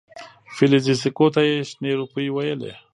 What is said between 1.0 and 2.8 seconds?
سکو ته یې شنې روپۍ ویلې.